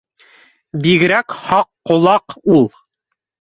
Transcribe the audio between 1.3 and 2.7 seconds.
һаҡ ҡолаҡ ул